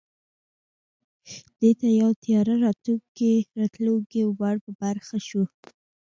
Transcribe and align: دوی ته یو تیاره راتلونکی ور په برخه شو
دوی 1.59 1.71
ته 1.79 1.87
یو 2.01 2.11
تیاره 2.23 2.53
راتلونکی 3.55 4.21
ور 4.39 4.55
په 4.63 4.71
برخه 4.81 5.17
شو 5.27 5.43